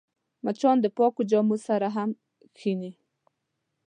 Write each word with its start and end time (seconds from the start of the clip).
مچان 0.43 0.77
د 0.81 0.85
پاکو 0.97 1.21
جامو 1.29 1.57
سره 1.67 1.87
هم 1.95 2.09
کښېني 2.55 2.91